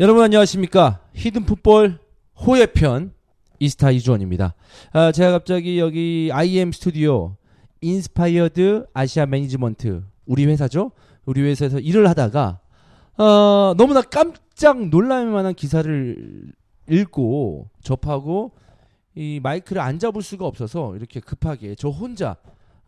[0.00, 0.98] 여러분 안녕하십니까?
[1.14, 2.00] 히든 풋볼
[2.44, 3.12] 호외편
[3.60, 4.54] 이스타 이주헌입니다.
[4.92, 7.36] 아, 제가 갑자기 여기 IAM 스튜디오
[7.80, 10.90] Inspired Asia Management 우리 회사죠?
[11.26, 12.58] 우리 회사에서 일을 하다가
[13.18, 16.52] 어, 너무나 깜짝 놀랄 만한 기사를
[16.90, 18.50] 읽고 접하고
[19.14, 22.34] 이 마이크를 안 잡을 수가 없어서 이렇게 급하게 저 혼자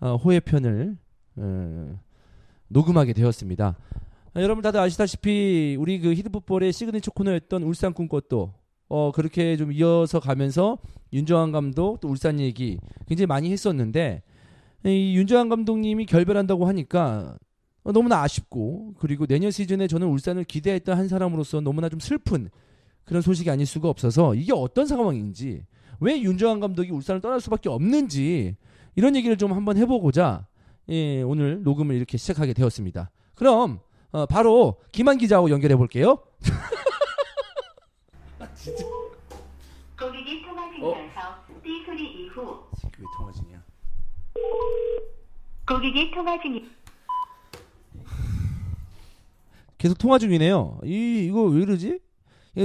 [0.01, 0.97] 어, 호외편을
[1.37, 2.01] 어,
[2.67, 3.77] 녹음하게 되었습니다.
[4.37, 8.53] 아, 여러분 다들 아시다시피 우리 그 히든 풋볼의 시그니처 코너였던 울산 꿈꽃도
[8.87, 10.77] 어 그렇게 좀 이어서 가면서
[11.15, 12.77] 윤정환 감독 또 울산 얘기
[13.09, 14.23] 굉장히 많이 했었는데
[14.85, 17.39] 이 윤정환 감독님이 결별한다고 하니까
[17.83, 22.51] 어, 너무나 아쉽고 그리고 내년 시즌에 저는 울산을 기대했던 한 사람으로서 너무나 좀 슬픈
[23.05, 25.65] 그런 소식이 아닐 수가 없어서 이게 어떤 상황인지
[25.99, 28.57] 왜 윤정환 감독이 울산을 떠날 수밖에 없는지
[28.97, 30.47] 이런 얘기를 좀 한번 해보고자
[30.91, 33.11] 예, 오늘 녹음을 이렇게 시작하게 되었습니다.
[33.35, 33.81] 그럼
[34.17, 36.17] 어, 바로 김한 기자하고 연결해 볼게요.
[39.99, 43.63] 고객이 통화 중이어서 삐 소리 이후 왜 통화 중이야?
[45.69, 46.67] 고객이 통화 중이
[49.77, 50.81] 계속 통화 중이네요.
[50.85, 52.01] 이 이거 왜 이러지?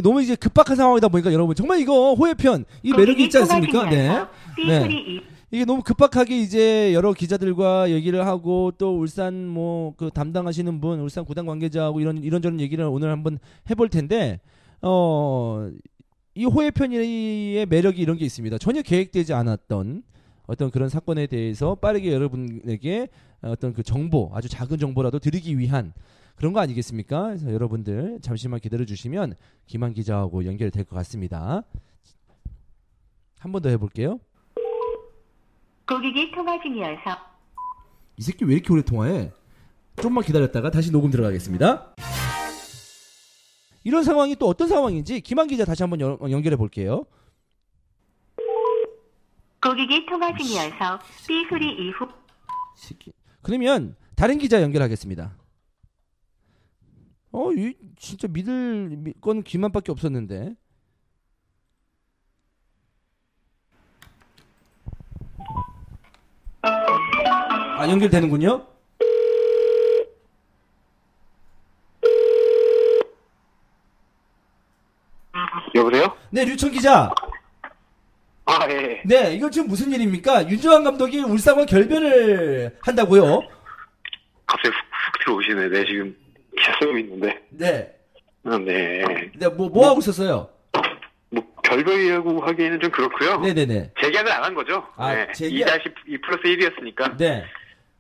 [0.04, 3.90] 너무 이제 급박한 상황이다 보니까 여러분 정말 이거 호혜편 이 매력이 있지 않습니까?
[3.90, 4.26] 네.
[4.56, 5.22] 삐 네.
[5.52, 11.26] 이게 너무 급박하게 이제 여러 기자들과 얘기를 하고 또 울산 뭐 그 담당하시는 분, 울산
[11.26, 13.38] 구단 관계자하고 이런 이런저런 얘기를 오늘 한번
[13.70, 14.40] 해볼 텐데
[14.82, 15.70] 어.
[16.34, 18.58] 이 호혜편의 매력이 이런 게 있습니다.
[18.58, 20.02] 전혀 계획되지 않았던
[20.48, 23.10] 어떤 그런 사건에 대해서 빠르게 여러분에게
[23.42, 25.92] 어떤 그 정보, 아주 작은 정보라도 드리기 위한
[26.36, 27.24] 그런 거 아니겠습니까?
[27.28, 29.36] 그래서 여러분들 잠시만 기다려 주시면
[29.68, 31.64] 김한 기자하고 연결될 것 같습니다.
[33.40, 34.18] 한 번 더 해볼게요.
[35.96, 37.18] 고객이 통화 중이어서
[38.16, 39.34] 이 새끼 왜 이렇게 오래 통화해?
[40.02, 41.94] 좀만 기다렸다가 다시 녹음 들어가겠습니다.
[43.84, 47.04] 이런 상황이 또 어떤 상황인지 김한 기자 다시 한번 연, 연결해 볼게요.
[49.62, 52.08] 고객이 통화 중이어서 삐 소리 이후
[52.78, 53.12] 새끼.
[53.42, 55.36] 그러면 다른 기자 연결하겠습니다.
[57.34, 60.56] 어, 이 진짜 믿을 미- 건 김한밖에 없었는데.
[67.92, 68.68] 아 연결되는군요.
[75.76, 76.16] 여보세요?
[76.30, 77.10] 네 류청 기자.
[78.46, 79.02] 아, 예.
[79.06, 80.50] 네 이거 지금 무슨 일입니까?
[80.50, 83.42] 윤정환 감독이 울산과 결별을 한다고요?
[84.46, 85.70] 갑자기 훅, 훅 들어오시네.
[85.70, 86.16] 네, 지금
[86.58, 87.42] 기사 쓰고 있는데.
[87.50, 87.96] 네.
[88.44, 89.04] 아, 네.
[89.38, 90.50] 네, 뭐, 뭐 하고 있었어요?
[91.30, 93.92] 뭐, 결별이라고 하기에는 좀 그렇고요 네네네.
[94.02, 94.86] 재계약을 안 한 거죠.
[94.98, 95.28] 아, 네.
[95.32, 97.16] 재계약- 2-2 플러스 1이었으니까.
[97.18, 97.46] 네.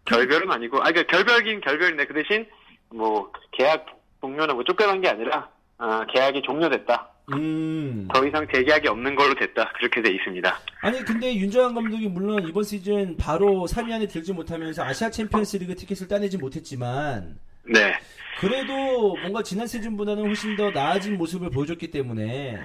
[0.06, 2.46] 결별은 아니고, 아, 그러니까 결별긴 결별인데, 그 대신,
[2.90, 3.86] 뭐, 계약
[4.22, 7.10] 종료나 뭐 쫓겨난 게 아니라, 아, 계약이 종료됐다.
[7.34, 8.08] 음.
[8.14, 9.72] 더 이상 재계약이 없는 걸로 됐다.
[9.78, 10.60] 그렇게 돼 있습니다.
[10.82, 15.76] 아니, 근데 윤정환 감독이 물론 이번 시즌 바로 3위 안에 들지 못하면서 아시아 챔피언스 리그
[15.76, 17.94] 티켓을 따내지 못했지만, 네.
[18.40, 22.58] 그래도 뭔가 지난 시즌보다는 훨씬 더 나아진 모습을 보여줬기 때문에,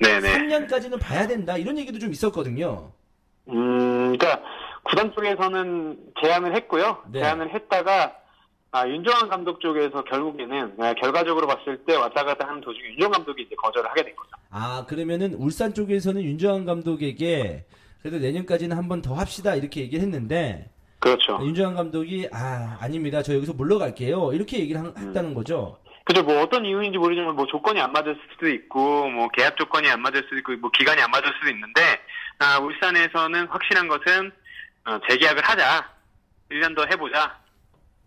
[0.00, 0.32] 네네.
[0.32, 2.92] 3년까지는 봐야 된다, 이런 얘기도 좀 있었거든요.
[3.48, 4.42] 음, 그러니까
[4.84, 7.02] 구단 쪽에서는 제안을 했고요.
[7.10, 7.20] 네.
[7.20, 8.16] 제안을 했다가
[8.72, 13.42] 아, 윤정환 감독 쪽에서 결국에는 아, 결과적으로 봤을 때 왔다 갔다 하는 도중에 윤정 감독이
[13.42, 14.30] 이제 거절을 하게 된 거죠.
[14.50, 17.64] 아, 그러면은 울산 쪽에서는 윤정환 감독에게
[18.02, 20.68] 그래도 내년까지는 한 번 더 합시다, 이렇게 얘기를 했는데,
[20.98, 21.38] 그렇죠.
[21.40, 26.22] 윤정환 감독이 아 아닙니다 저 여기서 물러갈게요 이렇게 얘기를 한- 했다는 거죠 그죠.
[26.22, 30.22] 뭐 어떤 이유인지 모르지만 뭐 조건이 안 맞을 수도 있고 뭐 계약 조건이 안 맞을
[30.24, 31.80] 수도 있고 뭐 기간이 안 맞을 수도 있는데
[32.38, 34.32] 아, 울산에서는 확실한 것은
[34.86, 35.90] 어, 재계약을 하자.
[36.50, 37.38] 1년 더 해보자.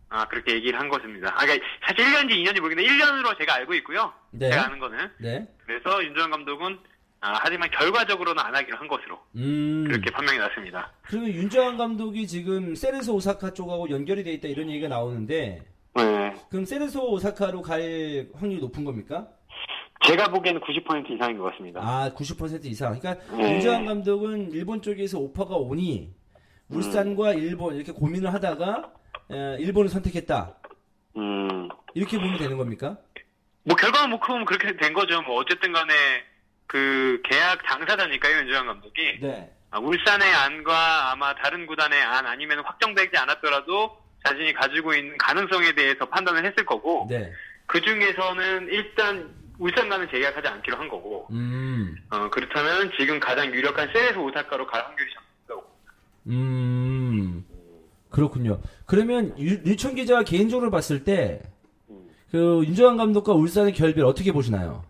[0.10, 1.34] 아, 그렇게 얘기를 한 것입니다.
[1.36, 4.14] 아, 그러니까 사실 1년인지 2년인지 모르겠는데 1년으로 제가 알고 있고요.
[4.32, 4.50] 네.
[4.50, 5.12] 제가 아는 거는.
[5.20, 6.80] 네 그래서 윤정환 감독은
[7.20, 9.86] 아, 하지만 결과적으로는 안 하기로 한 것으로 음.
[9.88, 10.92] 그렇게 판명이 났습니다.
[11.02, 15.66] 그리고 윤정환 감독이 지금 세레소 오사카 쪽하고 연결이 돼 있다 이런 얘기가 나오는데
[15.96, 16.36] 네.
[16.50, 19.28] 그럼 세레소 오사카로 갈 확률이 높은 겁니까?
[20.06, 21.82] 제가 보기에는 90% 이상인 것 같습니다.
[21.82, 22.98] 아, 90% 이상.
[22.98, 23.56] 그러니까 네.
[23.56, 26.14] 윤정환 감독은 일본 쪽에서 오퍼가 오니
[26.70, 28.92] 울산과 일본 이렇게 고민을 하다가
[29.32, 30.56] 에, 일본을 선택했다.
[31.18, 32.98] 음, 이렇게 보면 되는 겁니까?
[33.64, 35.22] 뭐 결과만 놓고 보면 그렇게 된 거죠.
[35.24, 35.94] 뭐 어쨌든 간에
[36.68, 39.20] 그 계약 당사자니까요, 윤주환 감독이.
[39.22, 39.52] 네.
[39.72, 46.06] 아, 울산의 안과 아마 다른 구단의 안 아니면 확정되지 않았더라도 자신이 가지고 있는 가능성에 대해서
[46.06, 47.32] 판단을 했을 거고 네.
[47.66, 51.96] 그 중에서는 일단 울산과는 재계약하지 않기로 한 거고 음.
[52.10, 55.12] 어, 그렇다면 지금 가장 유력한 셀에서 오사카로 갈 확률이
[56.28, 57.46] 음.
[58.10, 58.62] 그렇군요.
[58.86, 61.42] 그러면 유, 류청 기자가 개인적으로 봤을 때,
[62.32, 64.84] 그, 윤정환 감독과 울산의 결별 어떻게 보시나요?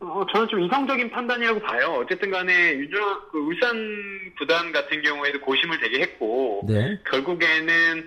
[0.00, 2.02] 어, 저는 좀 이성적인 판단이라고 봐요.
[2.02, 3.00] 어쨌든 간에 유정,
[3.30, 3.74] 그 울산
[4.38, 6.98] 구단 같은 경우에도 고심을 되게 했고, 네.
[7.10, 8.04] 결국에는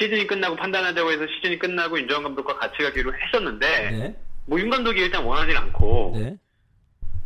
[0.00, 4.16] 시즌이 끝나고 판단하자고 해서 시즌이 끝나고 윤정환 감독과 같이 가기로 했었는데, 네.
[4.46, 6.36] 뭐윤 감독이 일단 원하진 않고, 네.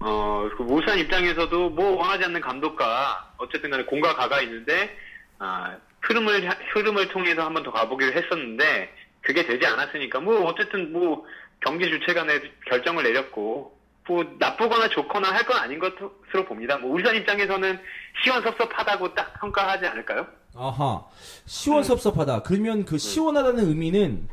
[0.00, 4.94] 어, 그 울산 입장에서도 뭐 원하지 않는 감독과 어쨌든 간에 공과 가가 있는데,
[5.38, 11.24] 아, 흐름을, 흐름을 통해서 한 번 더 가보기로 했었는데, 그게 되지 않았으니까, 뭐, 어쨌든 뭐,
[11.60, 13.76] 경기 주체 간에 결정을 내렸고,
[14.06, 16.76] 뭐, 나쁘거나 좋거나 할 건 아닌 것으로 봅니다.
[16.78, 17.80] 뭐, 울산 입장에서는
[18.22, 20.26] 시원섭섭하다고 딱 평가하지 않을까요?
[20.54, 21.02] 아하.
[21.46, 22.42] 시원섭섭하다.
[22.42, 24.28] 그러면 그 시원하다는 의미는,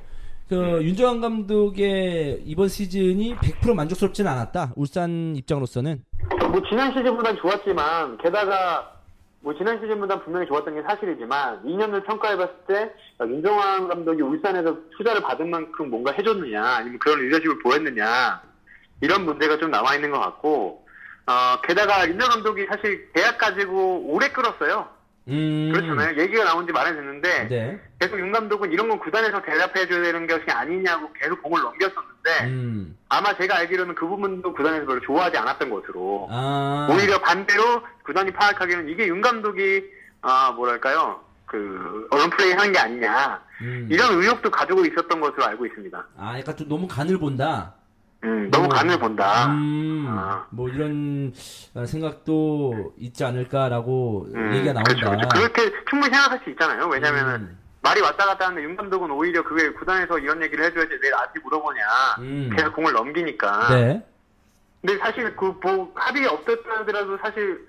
[0.49, 4.73] 그, 윤정환 감독의 이번 시즌이 100% 만족스럽지는 않았다.
[4.75, 6.03] 울산 입장으로서는.
[6.51, 8.93] 뭐 지난 시즌보단 좋았지만 게다가
[9.39, 15.49] 뭐 지난 시즌보다 분명히 좋았던 게 사실이지만 2년을 평가해봤을 때 윤정환 감독이 울산에서 투자를 받은
[15.49, 18.41] 만큼 뭔가 해줬느냐 아니면 그런 리더십을 보였느냐
[19.01, 20.85] 이런 문제가 좀 남아 있는 것 같고
[21.25, 24.87] 어 게다가 윤정 감독이 사실 계약 가지고 오래 끌었어요.
[25.27, 25.71] 음.
[25.73, 26.21] 그렇잖아요.
[26.21, 27.79] 얘기가 나온 지 됐는데 네.
[27.99, 32.97] 계속 윤 감독은 이런 건 구단에서 대답해 줘야 되는 것이 아니냐고 계속 공을 넘겼었는데 음.
[33.07, 36.89] 아마 제가 알기로는 그 부분도 구단에서 별로 좋아하지 않았던 것으로 아.
[36.91, 39.83] 오히려 반대로 구단이 파악하기에는 이게 윤 감독이
[40.21, 43.87] 아 뭐랄까요 그 언론 플레이 하는 게 아니냐 음.
[43.89, 46.05] 이런 의혹도 가지고 있었던 것으로 알고 있습니다.
[46.17, 47.75] 아, 약간 좀 너무 간을 본다.
[48.23, 48.69] 음, 너무 어.
[48.69, 49.47] 간을 본다.
[49.47, 50.45] 음, 아.
[50.49, 51.33] 뭐 이런
[51.73, 54.93] 어, 생각도 있지 않을까라고 음, 얘기가 나온다.
[54.93, 55.27] 그렇죠, 그렇죠.
[55.29, 56.87] 그렇게 충분히 생각할 수 있잖아요.
[56.87, 57.57] 왜냐면은 음.
[57.81, 61.81] 말이 왔다 갔다 하는데 윤 감독은 오히려 그게 구단에서 이런 얘기를 해줘야지 왜 나한테 물어보냐.
[62.19, 62.49] 음.
[62.55, 63.75] 계속 공을 넘기니까.
[63.75, 64.05] 네.
[64.81, 67.67] 근데 사실 그 뭐 합의가 없었다 하더라도 사실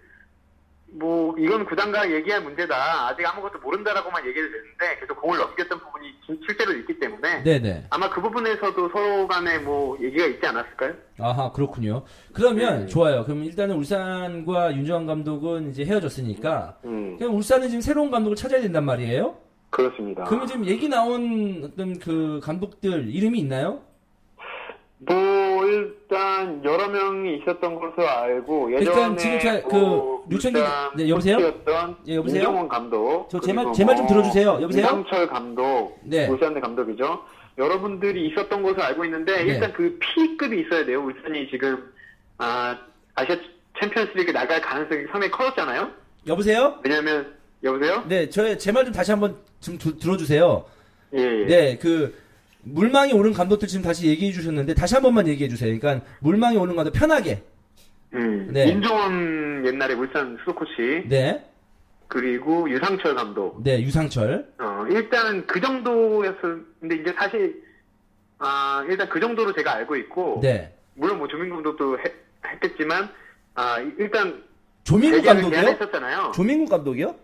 [0.92, 3.08] 뭐 이건 구단과 얘기할 문제다.
[3.08, 7.86] 아직 아무것도 모른다라고만 얘기를 했는데 계속 공을 넘겼던 부분이 진- 실제로 있기 때문에 네네.
[7.90, 10.94] 아마 그 부분에서도 서로 간에 뭐 얘기가 있지 않았을까요?
[11.18, 12.04] 아하, 그렇군요.
[12.32, 12.86] 그러면 네.
[12.86, 13.24] 좋아요.
[13.24, 18.84] 그럼 일단은 울산과 윤정환 감독은 이제 헤어졌으니까 음, 그럼 울산은 지금 새로운 감독을 찾아야 된단
[18.84, 19.36] 말이에요?
[19.70, 20.22] 그렇습니다.
[20.24, 23.80] 그러면 지금 얘기 나온 어떤 그 감독들 이름이 있나요?
[24.98, 25.16] 뭐
[25.66, 31.38] 일단 여러 명이 있었던 것으로 알고 예전에 일단 지금 자- 그뭐 류천기- 울산 네, 여보세요?
[32.08, 32.40] 예, 여보세요?
[32.42, 34.58] 임정원 감독 저 제 말- 그리고 제말좀 뭐 들어주세요.
[34.62, 34.84] 여보세요?
[34.84, 36.26] 이상철 감독 네.
[36.28, 37.20] 울산의 감독이죠.
[37.58, 39.52] 여러분들이 있었던 것으로 알고 있는데 네.
[39.54, 41.02] 일단 그 P급이 있어야 돼요.
[41.04, 41.92] 울산이 지금
[42.38, 42.76] 아,
[43.14, 43.36] 아시아
[43.80, 45.90] 챔피언스리그 나갈 가능성이 상당히 커졌잖아요.
[46.26, 46.78] 여보세요?
[46.84, 48.04] 왜냐하면 여보세요?
[48.08, 50.64] 네, 저의 제말 좀 다시 한번 좀 두- 들어주세요.
[51.14, 51.46] 예, 예.
[51.46, 52.14] 네, 그
[52.64, 55.76] 물망이 오른 감독들 지금 다시 얘기해 주셨는데 다시 한 번만 얘기해 주세요.
[55.78, 57.42] 그러니까 물망이 오른 감독 편하게.
[58.14, 58.68] 음, 네.
[58.68, 61.44] 임종원 옛날에 울산 수도 코치 네,
[62.06, 64.46] 그리고 유상철 감독 네 유상철.
[64.58, 67.62] 어, 일단 그 정도였는데 이제 사실
[68.38, 72.12] 아 일단 그 정도로 제가 알고 있고 네, 물론 뭐 조민 감독도 했,
[72.46, 73.08] 했겠지만
[73.54, 74.44] 아 일단
[74.84, 76.32] 조민구 대결을 감독이요?
[76.32, 77.14] 조민구 감독이요?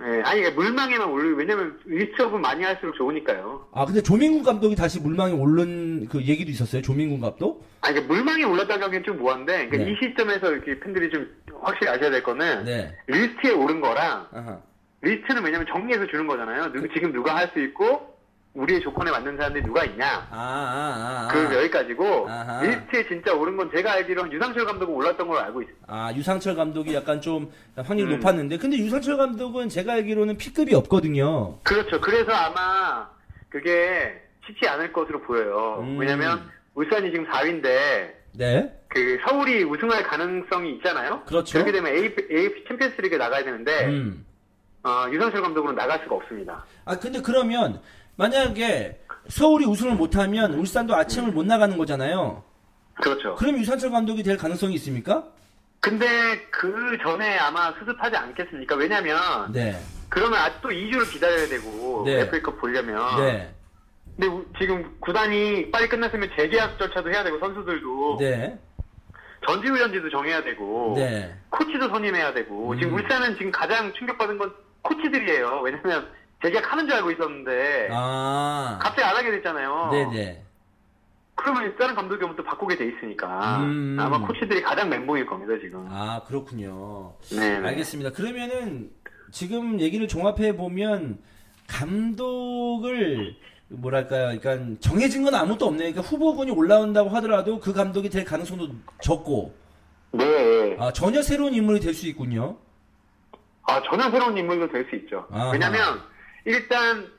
[0.00, 3.68] 예, 아니 물망에만 올리 왜냐면 리스업은 많이 할수록 좋으니까요.
[3.72, 6.80] 아 근데 조민구 감독이 다시 물망에 오른 그 얘기도 있었어요.
[6.82, 7.64] 조민구 감독?
[7.82, 9.92] 아니 그러니까 물망에 올랐다고 하기엔 좀 뭐한데 그러니까 네.
[9.92, 11.28] 이 시점에서 이렇게 팬들이 좀
[11.60, 12.96] 확실히 아셔야 될 거는 네.
[13.06, 14.58] 리스트에 오른 거랑 아하.
[15.02, 16.72] 리스트는 왜냐면 정리해서 주는 거잖아요.
[16.72, 18.11] 누, 지금 누가 할 수 있고
[18.54, 20.28] 우리의 조건에 맞는 사람들이 누가 있냐.
[20.30, 21.26] 아, 아, 아.
[21.26, 21.28] 아.
[21.32, 22.62] 그 여기까지고 아하.
[22.62, 25.74] 리스트에 진짜 오른 건 제가 알기로는 유상철 감독은 올랐던 걸로 알고 있어요.
[25.86, 28.18] 아, 유상철 감독이 약간 좀 확률이 음.
[28.18, 31.60] 높았는데 근데 유상철 감독은 제가 알기로는 P급이 없거든요.
[31.62, 32.00] 그렇죠.
[32.00, 33.08] 그래서 아마
[33.48, 35.78] 그게 쉽지 않을 것으로 보여요.
[35.80, 35.96] 음.
[35.98, 38.78] 왜냐면 울산이 지금 4위인데 네.
[38.88, 41.22] 그 서울이 우승할 가능성이 있잖아요.
[41.24, 41.52] 그렇죠.
[41.54, 44.26] 그렇게 되면 AF, AF 챔피언스리그에 나가야 되는데 음.
[44.84, 46.64] 어, 유상철 감독으로는 나갈 수가 없습니다.
[46.84, 47.80] 아 근데 그러면
[48.16, 52.42] 만약에 서울이 우승을 못하면 울산도 아침을 못 나가는 거잖아요.
[52.94, 53.34] 그렇죠.
[53.36, 55.24] 그럼 유상철 감독이 될 가능성이 있습니까?
[55.80, 56.06] 근데
[56.50, 58.76] 그 전에 아마 수습하지 않겠습니까?
[58.76, 59.76] 왜냐면 네.
[60.08, 62.20] 그러면 아직도 2주를 기다려야 되고 네.
[62.20, 63.52] FA컵 보려면 네.
[64.14, 68.58] 근데 우- 지금 구단이 빨리 끝났으면 재계약 절차도 해야 되고 선수들도 네.
[69.46, 71.34] 전지훈련지도 정해야 되고 네.
[71.50, 72.94] 코치도 선임해야 되고 지금 음.
[73.02, 74.52] 울산은 지금 가장 충격받은 건
[74.82, 75.62] 코치들이에요.
[75.64, 76.08] 왜냐면
[76.42, 79.88] 재계약하는 줄 알고 있었는데 아, 갑자기 안 하게 됐잖아요.
[79.92, 80.42] 네네.
[81.34, 83.96] 그러면 다른 감독이 오면 또 바꾸게 돼 있으니까 음.
[83.98, 85.86] 아마 코치들이 가장 멘붕일 겁니다 지금.
[85.90, 87.14] 아, 그렇군요.
[87.30, 87.58] 네.
[87.60, 87.68] 네.
[87.68, 88.10] 알겠습니다.
[88.12, 88.90] 그러면은
[89.30, 91.18] 지금 얘기를 종합해 보면
[91.68, 93.36] 감독을
[93.68, 94.38] 뭐랄까요?
[94.38, 95.90] 그러니까 정해진 건 아무것도 없네요.
[95.92, 98.68] 그러니까 후보군이 올라온다고 하더라도 그 감독이 될 가능성도
[99.00, 99.54] 적고
[100.12, 100.76] 네.
[100.78, 102.58] 아, 전혀 새로운 인물이 될 수 있군요.
[103.62, 105.26] 아 전혀 새로운 인물도 될 수 있죠.
[105.30, 105.50] 아하.
[105.52, 106.02] 왜냐면
[106.44, 107.10] 일단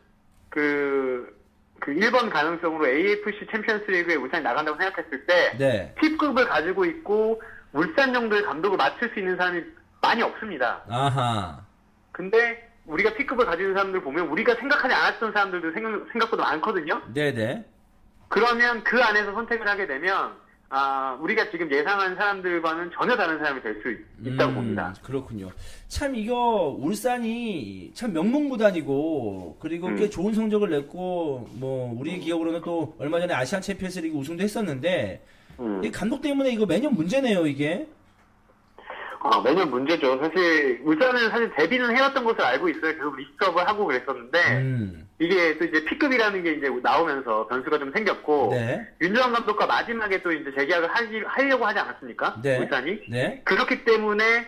[0.50, 1.38] 그,
[1.80, 5.96] 그 1번 가능성으로 AFC 챔피언스 리그에 울산이 나간다고 생각했을 때 네.
[6.02, 7.42] 팁급을 가지고 있고
[7.74, 9.64] 울산 정도의 감독을 맡을 수 있는 사람이
[10.02, 10.84] 많이 없습니다.
[10.90, 11.62] 아하.
[12.12, 17.02] 근데 우리가 T급을 가지는 사람들 보면 우리가 생각하지 않았던 사람들도 생각, 생각보다 많거든요.
[17.14, 17.66] 네네.
[18.28, 20.34] 그러면 그 안에서 선택을 하게 되면
[20.76, 23.92] 아 우리가 지금 예상한 사람들과는 전혀 다른 사람이 될 수
[24.28, 24.92] 있다고 음, 봅니다.
[25.04, 25.52] 그렇군요.
[25.88, 30.10] 참 이거 울산이 참 명문구단이고 그리고 꽤 음.
[30.10, 35.24] 좋은 성적을 냈고 뭐 우리 기억으로는 또 얼마 전에 아시안 챔피언스리그 우승도 했었는데
[35.60, 35.84] 음.
[35.84, 37.86] 이 감독 때문에 이거 매년 문제네요 이게.
[39.24, 40.20] 아, 매년 문제죠.
[40.20, 42.94] 사실 울산은 사실 데뷔는 해왔던 것을 알고 있어요.
[42.94, 45.08] 계속 리스트업을 하고 그랬었는데 음.
[45.20, 48.86] 이게 또 이제 P급이라는 게 이제 나오면서 변수가 좀 생겼고 네.
[49.02, 52.42] 윤정환 감독과 마지막에 또 이제 재계약을 하시, 하려고 하지 않았습니까?
[52.44, 52.60] 네.
[52.60, 53.42] 울산이 네.
[53.46, 54.46] 그렇기 때문에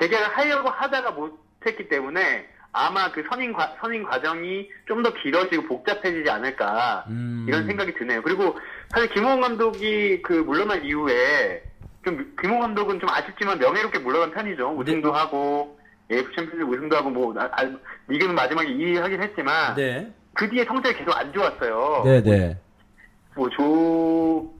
[0.00, 6.28] 재계약을 하려고 하다가 못했기 때문에 아마 그 선임 과, 선임 과정이 좀 더 길어지고 복잡해지지
[6.30, 7.44] 않을까 음.
[7.46, 8.22] 이런 생각이 드네요.
[8.22, 11.62] 그리고 사실 김호곤 감독이 그 물러난 이후에
[12.04, 14.70] 좀 김호곤 감독은 좀 아쉽지만 명예롭게 물러간 편이죠.
[14.76, 15.78] 우승도 하고
[16.10, 17.62] AFC 챔피언스 우승도 하고 뭐 나- 아,
[18.08, 20.12] 리그는 마지막에 2위 하긴 했지만 네.
[20.34, 22.02] 그 뒤에 성적이 계속 안 좋았어요.
[22.04, 22.58] 네네.
[23.36, 24.52] 뭐조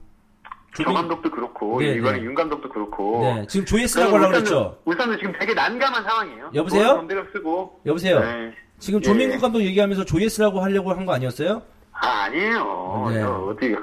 [0.75, 2.23] 조 감독도 그렇고 네, 이번에 네.
[2.23, 3.45] 윤 감독도 그렇고 네.
[3.47, 4.77] 지금 조예스라고 하려고 그랬죠.
[4.85, 6.51] 울산은 지금 되게 난감한 상황이에요.
[6.55, 6.95] 여보세요?
[6.95, 7.81] 맘대로 쓰고.
[7.85, 8.19] 여보세요.
[8.21, 8.53] 네.
[8.79, 9.03] 지금 예.
[9.03, 11.61] 조민국 감독 얘기하면서 조예스라고 하려고 한 거 아니었어요?
[11.91, 13.07] 아, 아니에요.
[13.13, 13.19] 네.
[13.21, 13.75] 저 어디.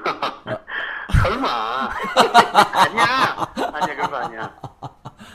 [1.11, 1.89] 설마.
[2.73, 3.53] 아니야.
[3.73, 4.55] 아니야, 그런 거 아니야.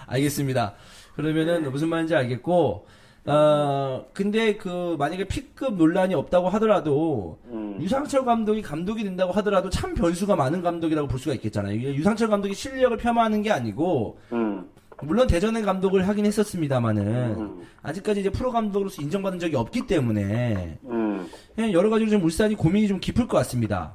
[0.07, 0.75] 알겠습니다.
[1.15, 2.87] 그러면은 무슨 말인지 알겠고,
[3.27, 7.77] 어, 근데 그, 만약에 P급 논란이 없다고 하더라도, 음.
[7.81, 11.75] 유상철 감독이 감독이 된다고 하더라도 참 변수가 많은 감독이라고 볼 수가 있겠잖아요.
[11.77, 14.71] 유상철 감독이 실력을 폄하하는 게 아니고, 음.
[15.03, 17.67] 물론 대전의 감독을 하긴 했었습니다만은, 음.
[17.83, 21.27] 아직까지 이제 프로 감독으로서 인정받은 적이 없기 때문에, 음.
[21.55, 23.95] 그냥 여러 가지로 좀 울산이 고민이 좀 깊을 것 같습니다.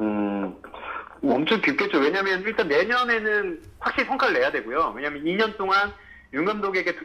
[0.00, 0.54] 음.
[1.32, 1.98] 엄청 깊겠죠.
[1.98, 4.92] 왜냐면 일단 내년에는 확실히 성과를 내야 되고요.
[4.96, 5.92] 왜냐면 2년 동안
[6.32, 7.04] 윤 감독에게 투-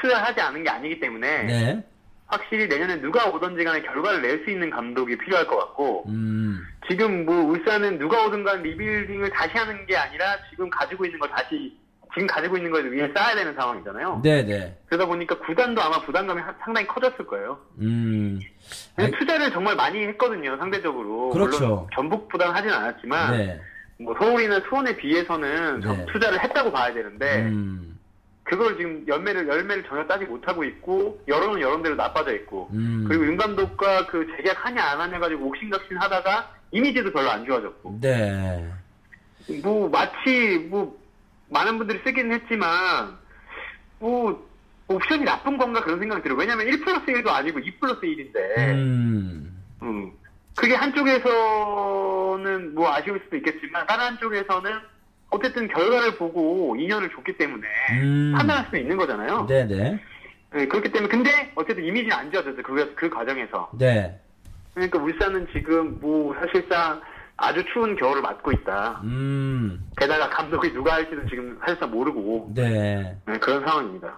[0.00, 1.84] 투자하지 않은 게 아니기 때문에 네.
[2.26, 7.26] 확실히 내년에 누가 오든지 간에 결과를 낼 수 있는 감독이 필요할 것 같고 음, 지금
[7.26, 11.76] 뭐 울산은 누가 오든 간 리빌딩을 다시 하는 게 아니라 지금 가지고 있는 걸 다시
[12.14, 14.20] 지금 가지고 있는 걸 위해 쌓아야 되는 상황이잖아요.
[14.22, 14.78] 네네.
[14.86, 17.58] 그러다 보니까 구단도 아마 부담감이 하- 상당히 커졌을 거예요.
[17.80, 18.38] 음,
[18.96, 21.30] 아이- 투자를 정말 많이 했거든요, 상대적으로.
[21.30, 21.58] 그렇죠.
[21.64, 23.60] 물론 전북보다는 하진 않았지만 네.
[23.98, 26.06] 뭐 서울이나 수원에 비해서는 저- 네.
[26.12, 27.98] 투자를 했다고 봐야 되는데 음,
[28.44, 33.04] 그걸 지금 열매를 열매를 전혀 따지 못하고 있고 여론은 여론대로 나빠져 있고 음.
[33.08, 38.68] 그리고 윤 감독과 그 재계약하냐 안 하냐 가지고 옥신각신 하다가 이미지도 별로 안 좋아졌고 네.
[39.62, 41.00] 뭐 마치 뭐
[41.52, 43.16] 많은 분들이 쓰기는 했지만
[43.98, 44.48] 뭐
[44.88, 46.38] 옵션이 나쁜 건가 그런 생각이 들어요.
[46.38, 50.12] 왜냐면 1 플러스 1도 아니고 2 플러스 1인데 음, 음.
[50.56, 54.70] 그게 한쪽에서는 뭐 아쉬울 수도 있겠지만 다른 한쪽에서는
[55.30, 58.34] 어쨌든 결과를 보고 2년을 줬기 때문에 음.
[58.36, 59.46] 판단할 수 있는 거잖아요.
[59.46, 59.98] 네네.
[60.54, 62.62] 네, 그렇기 때문에 근데 어쨌든 이미지는 안 좋아졌어요.
[62.62, 63.70] 그, 그 과정에서.
[63.78, 64.18] 네.
[64.74, 67.00] 그러니까 울산은 지금 뭐 사실상
[67.42, 69.00] 아주 추운 겨울을 맞고 있다.
[69.02, 73.16] 음, 게다가 감독이 누가 할지는 지금 사실상 모르고 네.
[73.26, 74.16] 네, 그런 상황입니다.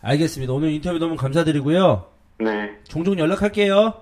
[0.00, 0.54] 알겠습니다.
[0.54, 2.06] 오늘 인터뷰 너무 감사드리고요.
[2.38, 2.78] 네.
[2.84, 3.92] 종종 연락할게요.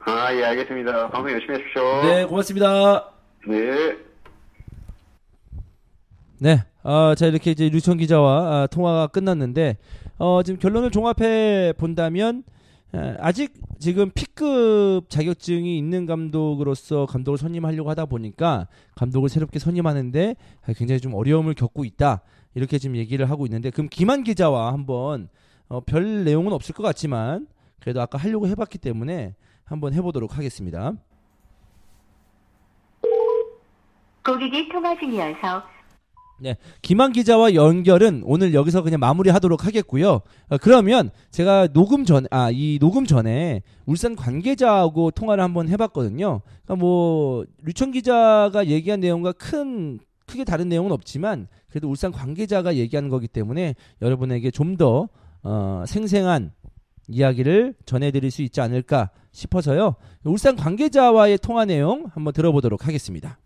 [0.00, 1.08] 아, 예, 알겠습니다.
[1.08, 2.02] 방송 열심히 하십시오.
[2.02, 3.08] 네, 고맙습니다.
[3.46, 3.96] 네.
[6.38, 6.62] 네.
[6.82, 9.78] 아, 자, 이렇게 이제 류천 기자와 아, 통화가 끝났는데,
[10.18, 12.42] 어, 지금 결론을 종합해 본다면,
[12.92, 20.36] 아, 아직 지금 P급 자격증이 있는 감독으로서 감독을 선임하려고 하다 보니까 감독을 새롭게 선임하는데
[20.76, 22.22] 굉장히 좀 어려움을 겪고 있다.
[22.54, 25.28] 이렇게 지금 얘기를 하고 있는데, 그럼 김한 기자와 한번,
[25.68, 27.46] 어, 별 내용은 없을 것 같지만,
[27.78, 30.94] 그래도 아까 하려고 해봤기 때문에 한번 해보도록 하겠습니다.
[34.24, 35.62] 고객이 통화 중이어서
[36.40, 40.20] 네, 김한 기자와 연결은 오늘 여기서 그냥 마무리하도록 하겠고요.
[40.48, 46.42] 어, 그러면 제가 녹음 전, 아, 이 녹음 전에 울산 관계자하고 통화를 한번 해봤거든요.
[46.64, 53.08] 그러니까 뭐 류청 기자가 얘기한 내용과 큰 크게 다른 내용은 없지만 그래도 울산 관계자가 얘기하는
[53.08, 55.08] 거기 때문에 여러분에게 좀더
[55.42, 56.52] 어, 생생한
[57.08, 59.96] 이야기를 전해드릴 수 있지 않을까 싶어서요.
[60.24, 63.38] 울산 관계자와의 통화 내용 한번 들어보도록 하겠습니다.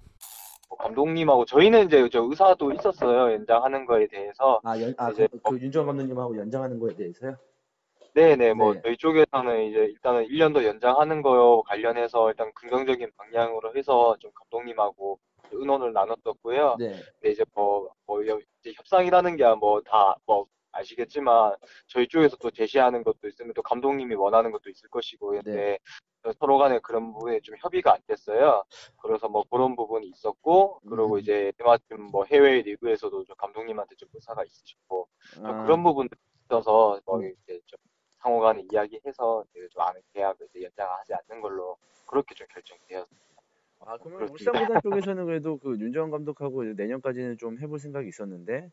[0.83, 5.39] 뭐 감독님하고 저희는 이제 저 의사도 있었어요 연장하는 거에 대해서 아, 연, 아 이제 그,
[5.43, 7.37] 그 윤정 감독님하고 연장하는 거에 대해서요?
[8.15, 8.81] 네네 뭐 네.
[8.85, 15.19] 저희 쪽에서는 이제 일단은 1년 더 연장하는 거요 관련해서 일단 긍정적인 방향으로 해서 좀 감독님하고
[15.55, 16.77] 의논을 나눴었고요.
[16.79, 16.93] 네.
[17.21, 21.55] 근데 이제 뭐, 뭐 여- 이제 협상이라는 게 뭐 다뭐 아시겠지만
[21.87, 25.79] 저희 쪽에서 또 제시하는 것도 있으면 또 감독님이 원하는 것도 있을 것이고 근데
[26.39, 28.65] 서로 간에 그런 부분에 좀 협의가 안 됐어요.
[29.03, 31.19] 그래서 뭐 그런 부분이 있었고 그리고 음.
[31.19, 37.01] 이제 때마침 뭐 해외 리그에서도 좀 감독님한테 좀 의사가 있으셨고 좀 아, 그런 부분도 있어서
[37.05, 37.33] 뭐 음.
[37.43, 37.79] 이제 좀
[38.19, 41.77] 상호 간에 이야기해서 이제 좀 아는 계약을 이제 연장하지 않는 걸로
[42.07, 43.23] 그렇게 좀 결정이 되었습니다.
[43.81, 44.29] 아, 그러면.
[44.29, 48.71] 울산구단 쪽에서는 그래도 그 윤정 감독하고 내년까지는 좀 해볼 생각이 있었는데 어,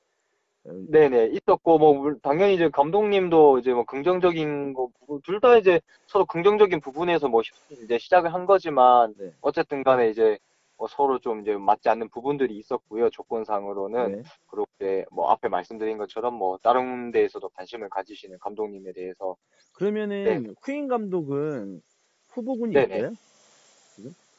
[0.63, 4.89] 네네 있었고 뭐 물- 당연히 이제 감독님도 이제 뭐 긍정적인 거
[5.23, 7.51] 둘 다 이제 서로 긍정적인 부분에서 뭐 시-
[7.83, 9.31] 이제 시작을 한 거지만 네.
[9.41, 10.37] 어쨌든 간에 이제
[10.77, 14.23] 뭐 서로 좀 이제 맞지 않는 부분들이 있었고요 조건상으로는 네.
[14.47, 19.35] 그리고 이제 뭐 앞에 말씀드린 것처럼 뭐 다른 데에서도 관심을 가지시는 감독님에 대해서
[19.73, 21.81] 그러면은 쿠인 감독은
[22.29, 22.97] 후보군이 네네.
[22.97, 23.11] 있어요?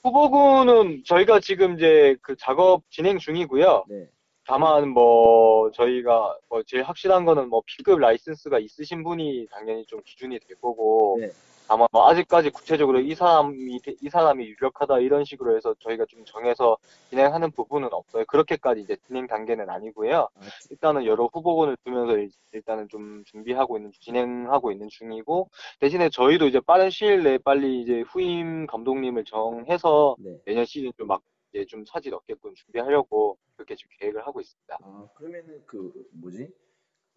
[0.02, 3.84] 후보군은 저희가 지금 이제 그 작업 진행 중이고요.
[3.88, 4.06] 네.
[4.50, 10.40] 다만 뭐 저희가 뭐 제일 확실한 거는 뭐 P급 라이센스가 있으신 분이 당연히 좀 기준이
[10.40, 11.28] 될 거고 네.
[11.69, 16.76] 다만 뭐 아직까지 구체적으로 이 사람이 이 사람이 유력하다 이런 식으로 해서 저희가 좀 정해서
[17.11, 18.25] 진행하는 부분은 없어요.
[18.25, 20.23] 그렇게까지 이제 진행 단계는 아니고요.
[20.35, 26.49] 아, 일단은 여러 후보군을 두면서 일- 일단은 좀 준비하고 있는 진행하고 있는 중이고 대신에 저희도
[26.49, 30.33] 이제 빠른 시일 내에 빨리 이제 후임 감독님을 정해서 네.
[30.45, 34.78] 내년 시즌 좀막 이제 좀 차질 없게끔 준비하려고 그렇게 지금 계획을 하고 있습니다.
[34.82, 36.48] 아, 그러면은 그 뭐지?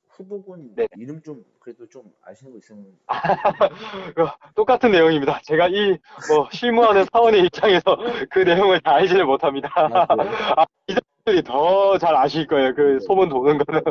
[0.09, 0.89] 후보군 네네.
[0.97, 2.85] 이름 좀 그래도 좀 아시는 거 있으면
[4.55, 5.39] 똑같은 내용입니다.
[5.43, 5.97] 제가 이
[6.29, 7.83] 뭐 실무하는 사원의 입장에서
[8.29, 9.69] 그 내용을 다 알지를 못합니다.
[9.75, 10.05] 아?
[10.62, 12.75] 아, 기자들이 더 잘 아실 거예요.
[12.75, 13.82] 그 소문 도는 거는.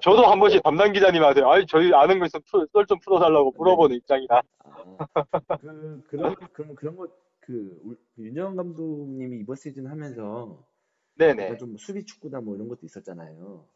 [0.00, 2.42] 저도 한 번씩 담당 기자님한테 아니 저희 아는 거 있으면
[2.72, 4.42] 썰좀 풀어달라고 물어보는 입장이라.
[4.64, 7.06] 아, 그 그런 그럼 그런 거
[7.40, 7.80] 그
[8.18, 10.62] 윤정 감독님이 이번 시즌 하면서
[11.18, 11.44] 네네.
[11.44, 13.66] 약간 좀 수비 축구다 뭐 이런 것도 있었잖아요.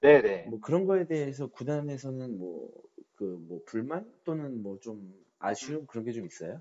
[0.00, 0.44] 네네.
[0.48, 2.70] 뭐 그런 거에 대해서 구단에서는 뭐
[3.16, 6.60] 그 뭐 불만 또는 뭐 좀 아쉬움 그런 게 좀 있어요?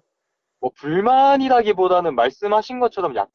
[0.59, 3.31] 뭐 불만이라기보다는 말씀하신 것처럼 약,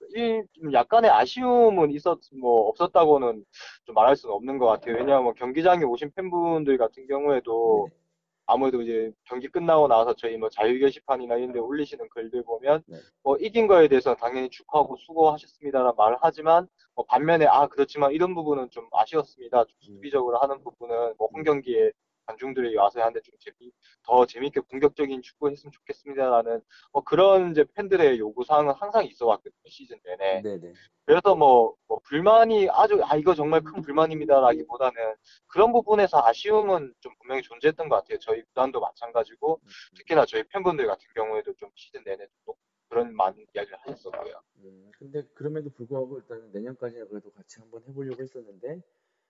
[0.72, 3.44] 약간의 아쉬움은 있었, 뭐 없었다고는
[3.84, 4.96] 좀 말할 수는 없는 것 같아요.
[4.96, 7.96] 왜냐하면 경기장에 오신 팬분들 같은 경우에도 네.
[8.46, 12.96] 아무래도 이제 경기 끝나고 나서 저희 뭐 자유 게시판이나 이런 데 올리시는 글들 보면 네.
[13.22, 18.70] 뭐 이긴 거에 대해서 당연히 축하하고 수고하셨습니다라는 말을 하지만 뭐 반면에 아 그렇지만 이런 부분은
[18.70, 19.64] 좀 아쉬웠습니다.
[19.64, 19.96] 좀 음.
[19.96, 21.90] 수비적으로 하는 부분은 뭐 홈 경기에
[22.26, 26.60] 관중들이 와서 하는데 좀 재미 더 재밌게 공격적인 축구 했으면 좋겠습니다라는
[26.92, 30.42] 뭐 그런 이제 팬들의 요구 사항은 항상 있어 왔거든요 시즌 내내.
[30.42, 30.72] 네네.
[31.04, 35.14] 그래서 뭐, 뭐 불만이 아주 아 이거 정말 큰 불만입니다라기보다는
[35.46, 38.18] 그런 부분에서 아쉬움은 좀 분명히 존재했던 것 같아요.
[38.18, 39.60] 저희 구단도 마찬가지고
[39.94, 42.56] 특히나 저희 팬분들 같은 경우에도 좀 시즌 내내 또
[42.88, 44.40] 그런 많은 이야기를 하셨었고요.
[44.64, 48.80] 음, 근데 그럼에도 불구하고 일단은 내년까지는 그래도 같이 한번 해보려고 했었는데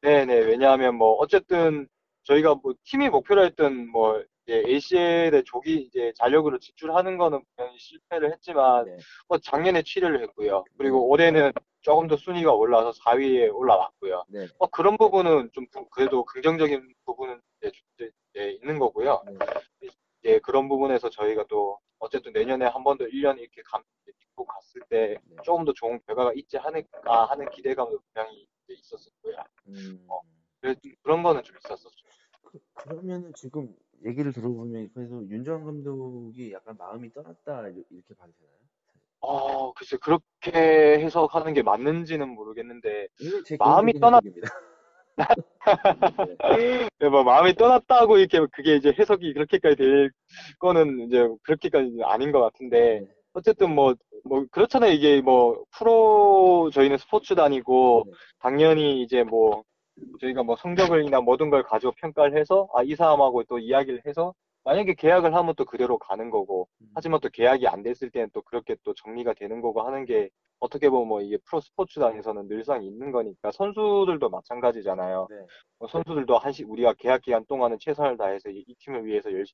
[0.01, 1.89] 네네 왜냐하면 뭐 어쨌든
[2.27, 8.33] 저희가 뭐 팀이 목표로 했던 뭐 이제 ACL의 조기 이제 자력으로 진출하는 거는 분명히 실패를
[8.33, 8.97] 했지만 네.
[9.29, 10.59] 뭐 작년에 7위를 했고요.
[10.67, 10.75] 네.
[10.79, 14.25] 그리고 올해는 조금 더 순위가 올라서 4위에 올라왔고요.
[14.29, 14.47] 네.
[14.59, 17.73] 뭐 그런 부분은 좀 부- 그래도 긍정적인 부분은 이제,
[18.35, 19.23] 이제 있는 거고요.
[19.81, 19.89] 네.
[20.21, 24.81] 이제 그런 부분에서 저희가 또 어쨌든 내년에 한 번 더 1년 이렇게 감, 믿고 갔을
[24.89, 25.37] 때 네.
[25.45, 29.37] 조금 더 좋은 결과가 있지 않을까 하는 기대감도 분명히 있었었고요.
[29.69, 30.21] 음, 어.
[30.67, 32.07] 그래서 그런 거는 좀 있었었죠.
[32.43, 33.69] 그, 그러면은 지금
[34.05, 38.57] 얘기를 들어보면 그래서 윤정 감독이 약간 마음이 떠났다 이렇- 이렇게 봐도 되나요?
[39.21, 43.09] 어, 글쎄 그렇게 해석하는 게 맞는지는 모르겠는데
[43.59, 44.23] 마음이 떠났-.
[46.99, 50.11] 네, 뭐 마음이 떠났다고 이렇게 그게 이제 해석이 그렇게까지 될
[50.59, 53.09] 거는 이제 그렇게까지는 아닌 것 같은데 네.
[53.33, 54.93] 어쨌든 뭐, 뭐, 그렇잖아요.
[54.93, 58.13] 이게 뭐, 프로, 저희는 스포츠단이고, 네.
[58.39, 59.63] 당연히 이제 뭐,
[60.21, 64.95] 저희가 뭐 성적을이나 모든 걸 가지고 평가를 해서, 아, 이 사람하고 또 이야기를 해서, 만약에
[64.95, 66.89] 계약을 하면 또 그대로 가는 거고, 음.
[66.95, 70.29] 하지만 또 계약이 안 됐을 때는 또 그렇게 또 정리가 되는 거고 하는 게,
[70.59, 75.27] 어떻게 보면 뭐 이게 프로 스포츠단에서는 늘상 있는 거니까, 선수들도 마찬가지잖아요.
[75.31, 75.37] 네.
[75.79, 79.45] 뭐 선수들도 한시, 우리가 계약 기간 동안은 최선을 다해서 이, 이 팀을 위해서 열,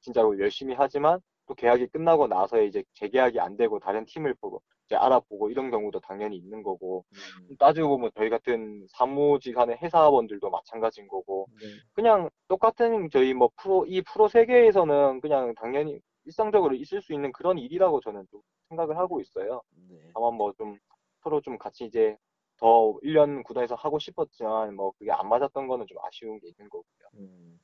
[0.00, 4.96] 진짜로 열심히 하지만, 또 계약이 끝나고 나서 이제 재계약이 안 되고 다른 팀을 보고 이제
[4.96, 11.08] 알아보고 이런 경우도 당연히 있는 거고 음, 따지고 보면 저희 같은 사무직 하는 회사원들도 마찬가지인
[11.08, 11.66] 거고 네.
[11.92, 17.58] 그냥 똑같은 저희 뭐 프로 이 프로 세계에서는 그냥 당연히 일상적으로 있을 수 있는 그런
[17.58, 19.60] 일이라고 저는 좀 생각을 하고 있어요.
[19.88, 19.98] 네.
[20.14, 20.76] 다만 뭐 좀
[21.22, 22.16] 서로 좀 같이 이제
[22.58, 27.08] 더 1년 구단에서 하고 싶었지만 뭐 그게 안 맞았던 거는 좀 아쉬운 게 있는 거고요.
[27.14, 27.60] 음,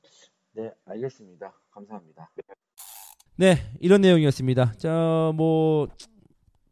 [0.52, 1.52] 네, 알겠습니다.
[1.70, 2.30] 감사합니다.
[2.34, 2.42] 네,
[3.80, 4.74] 이런 내용이었습니다.
[4.78, 5.88] 자, 뭐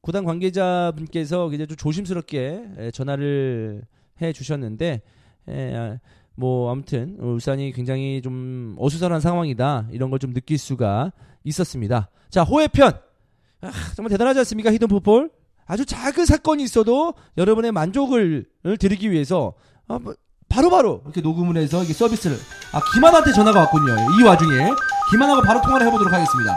[0.01, 3.83] 구단 관계자분께서 이제 좀 조심스럽게 에, 전화를
[4.21, 5.03] 해 주셨는데
[5.49, 5.99] 에, 아,
[6.35, 11.13] 뭐 아무튼 울산이 굉장히 좀 어수선한 상황이다 이런 걸 좀 느낄 수가
[11.45, 12.11] 있었습니다.
[12.31, 12.93] 자, 호혜편
[13.61, 14.73] 아, 정말 대단하지 않습니까?
[14.73, 15.31] 히든 풋볼
[15.67, 18.47] 아주 작은 사건이 있어도 여러분의 만족을
[18.79, 19.55] 드리기 위해서
[19.89, 20.15] 아, 뭐,
[20.49, 22.37] 바로 바로 이렇게 녹음을 해서 이게 서비스를
[22.73, 23.95] 아 김한한테 전화가 왔군요.
[24.19, 24.71] 이 와중에
[25.11, 26.57] 김한하고 바로 통화를 해보도록 하겠습니다.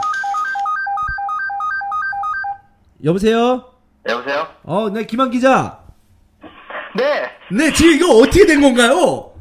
[3.03, 3.65] 여보세요?
[4.07, 4.47] 여보세요?
[4.63, 5.79] 어, 네 김환 기자.
[6.95, 7.23] 네.
[7.51, 9.33] 네 지금 이거 어떻게 된 건가요?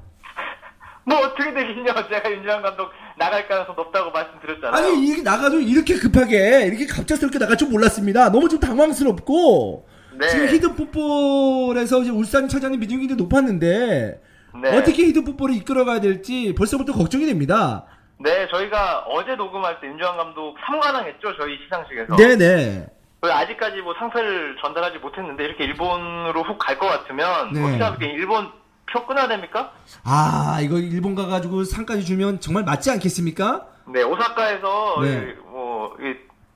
[1.05, 1.87] 뭐 어떻게 되긴요.
[2.09, 4.73] 제가 윤정환 감독 나갈 가능성 높다고 말씀드렸잖아요.
[4.75, 8.31] 아니 이게 나가도 이렇게 급하게 이렇게 갑작스럽게 나갈 줄 몰랐습니다.
[8.31, 10.29] 너무 좀 당황스럽고 네.
[10.29, 14.21] 지금 히든 풋볼에서 이제 울산 차장님 비중이 굉장히 높았는데
[14.55, 14.77] 네.
[14.77, 17.85] 어떻게 히든 풋볼을 이끌어가야 될지 벌써부터 걱정이 됩니다.
[18.19, 21.37] 네, 저희가 어제 녹음할 때 윤정환 감독 3관왕 했죠.
[21.39, 22.17] 저희 시상식에서.
[22.17, 22.87] 네네.
[23.21, 27.63] 그 아직까지 뭐 상패를 전달하지 못했는데 이렇게 일본으로 훅 갈 것 같으면 네.
[27.65, 28.51] 어떻게 하면 일본
[28.91, 29.73] 표 끊어야 됩니까?
[30.05, 33.67] 아 이거 일본 가가지고 상까지 주면 정말 맞지 않겠습니까?
[33.89, 35.09] 네, 오사카에서 네.
[35.37, 36.15] 이, 뭐 이,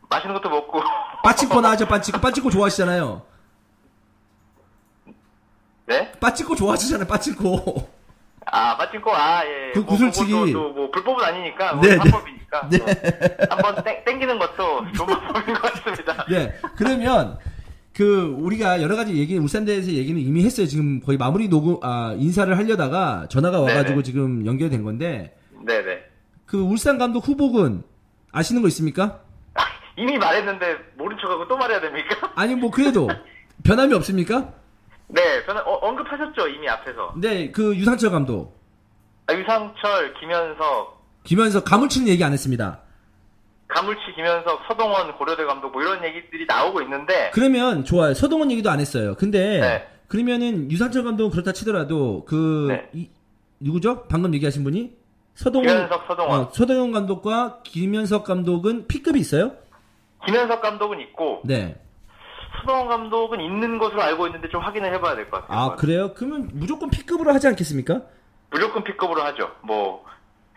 [0.08, 0.80] 맛있는 것도 먹고
[1.24, 3.22] 빠찌코나 하죠 빠찌코 빠찌코 좋아하시잖아요.
[5.86, 6.12] 네?
[6.20, 7.88] 빠찌코 좋아하시잖아요 빠찌코.
[8.46, 9.72] 아, 마침코 아 예.
[9.72, 10.30] 그뭐 구슬치기.
[10.32, 11.96] 그것도 또뭐 불법은 아니니까 뭐 네, 네.
[11.96, 12.78] 합법이니까 네.
[12.78, 12.86] 뭐
[13.50, 16.26] 한번 땡, 땡기는 것도 좋은 방법인 것 같습니다.
[16.28, 17.38] 네 그러면
[17.94, 20.66] 그 우리가 여러 가지 얘기 울산 대에서 얘기는 이미 했어요.
[20.66, 24.02] 지금 거의 마무리 녹음 아 인사를 하려다가 전화가 와가지고 네네.
[24.02, 26.02] 지금 연결된 건데 네, 네.
[26.46, 27.84] 그 울산 감독 후보군
[28.32, 29.20] 아시는 거 있습니까?
[29.54, 29.62] 아,
[29.96, 32.32] 이미 말했는데 모른 척하고 또 말해야 됩니까?
[32.34, 33.08] 아니 뭐 그래도
[33.64, 34.52] 변함이 없습니까?
[35.14, 37.14] 네, 저는 어, 언급하셨죠 이미 앞에서.
[37.16, 38.60] 네 그 유상철 감독
[39.26, 42.80] 아, 유상철, 김현석, 김현석 가물치는 얘기 안 했습니다.
[43.68, 48.12] 가물치, 김현석, 서동원, 고려대 감독 뭐 이런 얘기들이 나오고 있는데 그러면 좋아요.
[48.14, 49.14] 서동원 얘기도 안 했어요.
[49.18, 49.88] 근데 네.
[50.08, 52.88] 그러면은 유상철 감독은 그렇다 치더라도 그 네.
[52.92, 53.10] 이-
[53.60, 54.04] 누구죠?
[54.08, 54.92] 방금 얘기하신 분이
[55.34, 56.40] 서동원 김현석, 서동원.
[56.40, 59.52] 어, 서동원 감독과 김현석 감독은 P급이 있어요?
[60.26, 61.80] 김현석 감독은 있고 네.
[62.60, 65.58] 서동원 감독은 있는 것으로 알고 있는데 좀 확인을 해봐야 될 것 같아요.
[65.72, 66.12] 아 그래요?
[66.14, 68.02] 그러면 무조건 P급으로 하지 않겠습니까?
[68.50, 69.50] 무조건 P급으로 하죠.
[69.62, 70.04] 뭐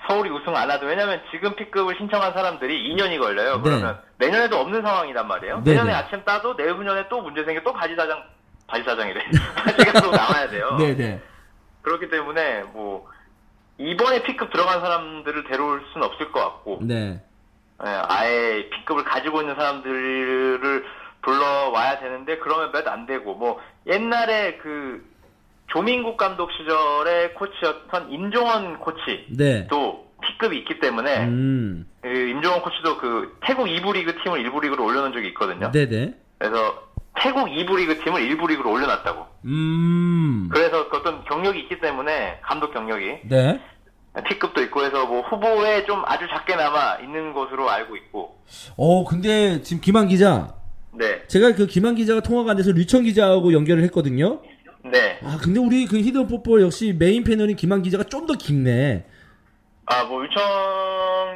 [0.07, 3.55] 서울이 우승 안 하도 왜냐면 지금 P급을 신청한 사람들이 2년이 걸려요.
[3.57, 3.61] 네.
[3.63, 5.61] 그러면 내년에도 없는 상황이란 말이에요.
[5.63, 5.95] 네, 내년에 네.
[5.97, 8.21] 아침 따도 내후년에 또 문제 생겨 또 바지사장
[8.67, 9.19] 바지사장이래.
[9.55, 10.75] 바지가 또 나와야 돼요.
[10.77, 11.21] 네네.
[11.81, 13.07] 그렇기 때문에 뭐
[13.77, 17.21] 이번에 P급 들어간 사람들을 데려올 수는 없을 것 같고 네.
[17.83, 20.85] 예, 아예 P급을 가지고 있는 사람들을
[21.25, 25.03] 불러와야 되는데 그러면 몇 안 되고 뭐 옛날에 그
[25.67, 29.67] 조민국 감독 시절에 코치였던 임종원 코치도 네.
[30.21, 31.87] P급이 있기 때문에 음.
[32.01, 35.71] 그 임종원 코치도 그 태국 2부 리그 팀을 1부 리그로 올려놓은 적이 있거든요.
[35.71, 36.13] 네네.
[36.37, 36.83] 그래서
[37.15, 39.25] 태국 2부 리그 팀을 1부 리그로 올려놨다고.
[39.45, 40.49] 음.
[40.51, 43.59] 그래서 그 어떤 경력이 있기 때문에 감독 경력이 네.
[44.29, 48.39] P급도 있고 해서 뭐 후보에 좀 아주 작게나마 있는 것으로 알고 있고.
[48.77, 50.53] 어 근데 지금 김환 기자
[50.97, 54.41] 네, 제가 그 김환 기자가 통화가 안 돼서 류청 기자하고 연결을 했거든요.
[54.91, 55.19] 네.
[55.23, 59.05] 아 근데 우리 그 히든 풋볼 역시 메인 패널인 김환 기자가 좀 더 깊네.
[59.87, 60.41] 아, 뭐, 류청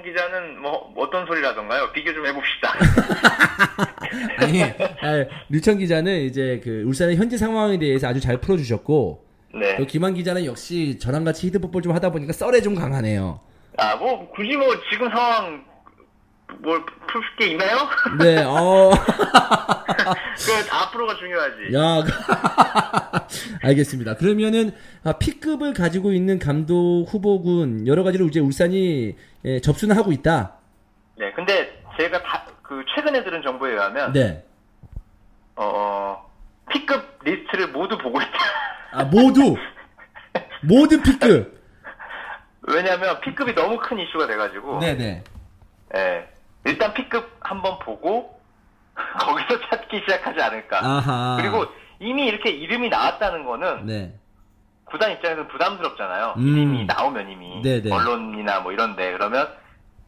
[0.03, 1.91] 기자는 뭐, 어떤 소리라던가요?
[1.91, 2.73] 비교 좀 해봅시다.
[4.37, 9.77] 아니, 아, 류청 기자는 이제 그 울산의 현재 상황에 대해서 아주 잘 풀어주셨고, 네.
[9.77, 13.39] 또 김한 기자는 역시 저랑 같이 히든풋볼 좀 하다 보니까 썰에 좀 강하네요.
[13.77, 15.63] 아, 뭐, 굳이 뭐, 지금 상황,
[16.57, 17.87] 뭘, 풀 게 있나요?
[18.19, 21.73] 네, 어, 그, 다 앞으로가 중요하지.
[21.75, 22.03] 야,
[23.63, 24.15] 알겠습니다.
[24.15, 24.71] 그러면은
[25.03, 30.53] 아, P급을 가지고 있는 감독 후보군 여러 가지로 이제 울산이 예, 접수는 하고 있다.
[31.17, 34.43] 네, 근데 제가 다, 그, 최근에 들은 정보에 의하면, 네,
[35.55, 36.29] 어,
[36.71, 38.31] P급 리스트를 모두 보고 있다.
[38.91, 39.55] 아 모두
[40.61, 41.59] 모든 P급.
[42.67, 45.23] 왜냐면, P급이 너무 큰 이슈가 돼가지고, 네, 네.
[45.95, 46.27] 예,
[46.65, 48.39] 일단 P급 한번 보고,
[49.19, 50.79] 거기서 찾기 시작하지 않을까.
[50.83, 51.37] 아하.
[51.39, 51.65] 그리고
[51.99, 54.13] 이미 이렇게 이름이 나왔다는 거는, 네,
[54.85, 56.33] 구단 입장에서는 부담스럽잖아요.
[56.37, 56.47] 음.
[56.47, 57.91] 이름이 나오면 이미 네네.
[57.93, 59.47] 언론이나 뭐 이런데 그러면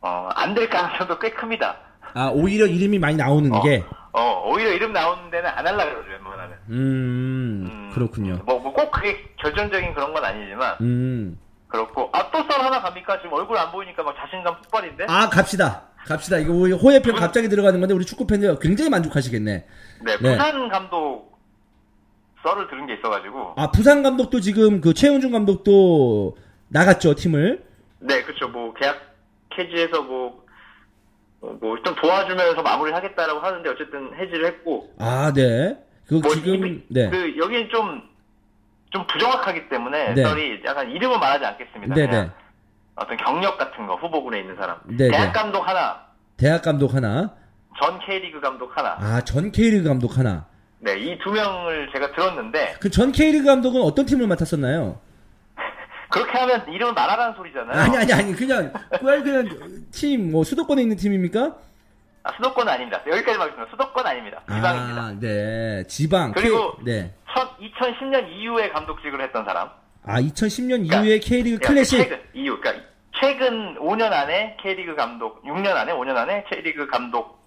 [0.02, 1.78] 어, 안 될 가능성도 꽤 큽니다.
[2.16, 6.10] 아 오히려 이름이 많이 나오는 어, 게 어, 오히려 이름 나오는 데는 안 하려고 그러죠,
[6.12, 6.58] 웬만하면.
[6.70, 8.40] 음, 음, 그렇군요.
[8.46, 11.40] 뭐, 뭐꼭 그게 결정적인 그런 건 아니지만, 음.
[11.68, 12.10] 그렇고.
[12.12, 13.18] 아, 또 썰 하나 갑니까?
[13.22, 15.06] 지금 얼굴 안 보이니까 막 자신감 폭발인데?
[15.08, 15.84] 아, 갑시다.
[16.06, 16.38] 갑시다.
[16.38, 19.66] 이거 우리 호예편 갑자기 들어가는 건데 우리 축구 팬들 굉장히 만족하시겠네.
[20.04, 20.18] 네, 네.
[20.18, 21.32] 부산 감독
[22.44, 23.54] 썰을 들은 게 있어가지고.
[23.56, 26.38] 아, 부산 감독도 지금 그 최은중 감독도
[26.70, 27.64] 나갔죠, 팀을.
[28.00, 28.48] 네, 그쵸.
[28.48, 28.98] 뭐, 계약
[29.58, 30.44] 해지해서 뭐,
[31.42, 34.92] 어, 뭐, 좀 도와주면서 마무리를 하겠다라고 하는데, 어쨌든 해지를 했고.
[34.98, 35.78] 아, 네.
[36.08, 37.10] 그거 뭐, 지금 이- 네.
[37.12, 38.02] 그, 여기는 좀,
[38.90, 40.24] 좀 부정확하기 때문에, 네.
[40.24, 41.94] 썰이 약간 이름은 말하지 않겠습니다.
[41.94, 42.32] 네, 그냥 네.
[43.02, 44.78] 어떤 경력 같은 거, 후보군에 있는 사람.
[44.86, 45.32] 네, 대학 네.
[45.32, 46.06] 감독 하나,
[46.38, 47.34] 대학 감독 하나.
[47.82, 48.96] 전 K리그 감독 하나.
[49.00, 50.46] 아, 전 K리그 감독 하나.
[50.80, 55.00] 네, 이 두 명을 제가 들었는데, 그 전 K리그 감독은 어떤 팀을 맡았었나요?
[56.10, 57.80] 그렇게 하면 이름은 말하라는 소리잖아요.
[57.80, 59.50] 아니 아니 아니 그냥 그냥 그냥
[59.92, 61.56] 팀 뭐 수도권에 있는 팀입니까?
[62.24, 63.02] 아, 수도권은 아닙니다.
[63.08, 63.72] 여기까지 하겠습니다.
[63.72, 64.42] 수도권 아닙니다.
[64.48, 65.02] 지방입니다.
[65.02, 65.84] 아, 네.
[65.88, 66.32] 지방.
[66.34, 67.14] 그리고 K, 네.
[67.34, 69.70] 첫 2010년 이후에 감독직을 했던 사람.
[70.04, 72.00] 아, 2010년 그러니까, 이후에 K리그 클래식.
[72.34, 72.86] 이후 그러니까
[73.22, 77.40] 최근 5년 안에 K리그 감독 6년 안에 5년 안에 K리그 감독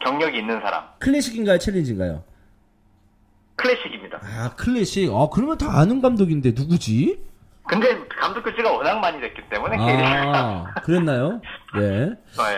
[0.00, 1.58] 경력이 있는 사람 클래식인가요?
[1.58, 2.24] 챌린지인가요?
[3.56, 4.18] 클래식입니다.
[4.22, 5.10] 아, 클래식.
[5.12, 7.22] 아, 그러면 다 아는 감독인데 누구지?
[7.68, 11.40] 근데 감독 교체가 워낙 많이 됐기 때문에 아, 그랬나요?
[11.78, 12.08] 네.
[12.08, 12.16] 네,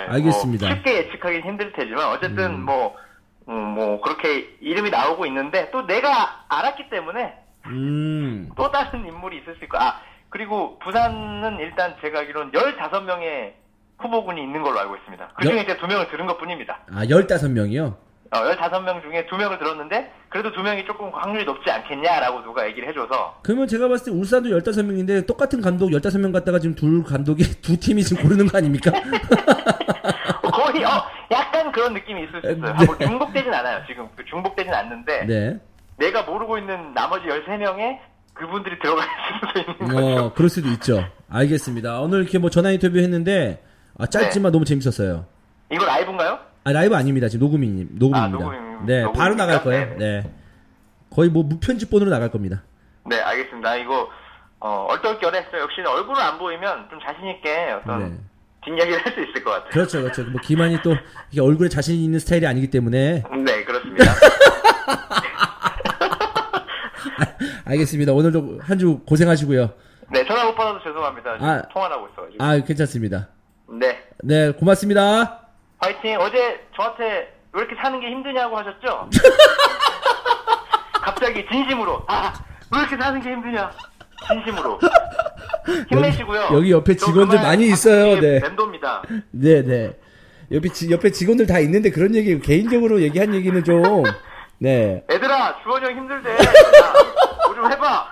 [0.09, 0.67] 알겠습니다.
[0.67, 2.65] 뭐 쉽게 예측하기 힘들 테지만 어쨌든 음.
[2.65, 2.97] 뭐,
[3.49, 7.35] 음, 뭐 그렇게 이름이 나오고 있는데 또 내가 알았기 때문에
[7.67, 8.49] 음.
[8.57, 10.01] 또 다른 인물이 있을 수 있고 아
[10.39, 13.53] 그리고 부산은 일단 제가 알기로는 15명의
[14.01, 15.29] 후보군이 있는 걸로 알고 있습니다.
[15.37, 16.81] 그 중에 열- 제가 두 명을 들은 것 뿐입니다.
[16.93, 17.95] 아, 15명이요?
[18.33, 22.89] 어, 15명 중에 두 명을 들었는데 그래도 두 명이 조금 확률이 높지 않겠냐라고 누가 얘기를
[22.89, 27.79] 해줘서 그러면 제가 봤을 때 울산도 15명인데 똑같은 감독 15명 갖다가 지금 둘 감독이 두
[27.79, 28.91] 팀이 지금 고르는 거 아닙니까?
[30.43, 30.91] 어, 거의 어,
[31.31, 32.73] 약간 그런 느낌이 있을 수 있어요.
[32.77, 33.85] 아, 뭐 중복되진 않아요.
[33.87, 35.61] 지금 그 중복되진 않는데 네.
[35.97, 38.01] 내가 모르고 있는 나머지 13명에
[38.35, 39.07] 그분들이 들어갈
[39.41, 40.25] 수도 있는 거죠.
[40.27, 41.05] 어, 그럴 수도 있죠.
[41.29, 42.01] 알겠습니다.
[42.01, 43.63] 오늘 이렇게 뭐 전화 인터뷰 했는데
[43.99, 45.27] 아, 짧지만 너무 재밌었어요.
[45.71, 46.39] 이거 라이브인가요?
[46.65, 47.29] 아, 라이브 아닙니다.
[47.29, 48.19] 지금 녹음이 녹음입니다.
[48.19, 49.13] 아, 녹음, 네, 녹음입니까?
[49.13, 49.87] 바로 나갈 거예요.
[49.99, 50.23] 네.
[50.23, 50.31] 네.
[51.11, 52.63] 거의 뭐 무편집본으로 나갈 겁니다.
[53.07, 53.77] 네, 알겠습니다.
[53.77, 54.09] 이거
[54.61, 58.17] 어, 얼떨결에 역시 얼굴을 안 보이면 좀 자신 있게 어떤 네.
[58.65, 59.71] 뒷이야기를 할 수 있을 것 같아요.
[59.71, 60.25] 그렇죠, 그렇죠.
[60.25, 60.97] 뭐 기만이 또
[61.31, 64.05] 이게 얼굴에 자신 있는 스타일이 아니기 때문에 네, 그렇습니다.
[67.67, 68.13] 알겠습니다.
[68.13, 69.71] 오늘도 한 주 고생하시고요.
[70.13, 71.31] 네, 전화 못 받아도 죄송합니다.
[71.41, 71.63] 아.
[71.73, 72.45] 통화를 하고 있어가지고.
[72.45, 73.29] 아, 괜찮습니다.
[73.69, 75.41] 네, 네, 고맙습니다.
[75.79, 76.19] 화이팅.
[76.21, 77.05] 어제 저한테
[77.53, 79.09] 왜 이렇게 사는 게 힘드냐고 하셨죠?
[81.03, 82.33] 갑자기 진심으로 아,
[82.73, 83.71] 왜 이렇게 사는 게 힘드냐?
[84.29, 84.79] 진심으로.
[85.89, 86.49] 힘내시고요.
[86.53, 88.21] 여기 옆에 저 직원들 많이 있어요.
[88.21, 88.41] 네.
[88.41, 89.03] 멤버입니다.
[89.31, 89.99] 네, 네.
[90.53, 94.03] 옆에, 지- 옆에 직원들 다 있는데 그런 얘기, 개인적으로 얘기한 얘기는 좀,
[94.59, 95.03] 네.
[95.11, 96.37] 얘들아, 주원이 형 힘들대.
[97.55, 98.09] 야, 뭐좀 해봐.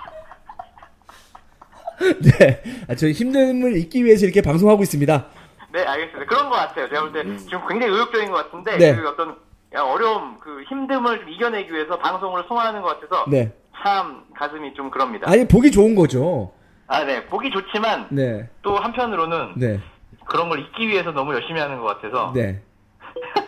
[2.21, 2.63] 네.
[2.87, 5.25] 아, 저 힘듦을 잊기 위해서 이렇게 방송하고 있습니다.
[5.73, 6.25] 네, 알겠습니다.
[6.25, 6.87] 그런 것 같아요.
[6.89, 8.95] 제가 볼 때 지금 굉장히 의욕적인 것 같은데 네.
[8.95, 9.37] 그 어떤
[9.75, 13.51] 어려움, 그 힘듦을 좀 이겨내기 위해서 방송을 소화하는 것 같아서 네.
[13.81, 15.29] 참 가슴이 좀 그럽니다.
[15.29, 16.51] 아니, 보기 좋은 거죠.
[16.87, 18.49] 아, 네, 보기 좋지만 네.
[18.61, 19.79] 또 한편으로는 네.
[20.25, 22.61] 그런 걸 잊기 위해서 너무 열심히 하는 것 같아서 네.